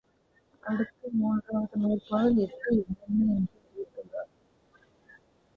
[0.63, 4.31] அடுத்து மூன்றாவது நூற்பாவில் எட்டு என்னென்ன என்று அறிவித்துள்ளார்.